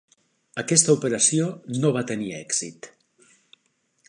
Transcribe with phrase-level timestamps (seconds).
[0.61, 1.51] Aquesta operació
[1.83, 2.93] no va tenir èxit.